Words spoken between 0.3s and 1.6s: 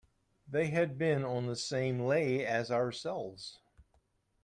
They had been on the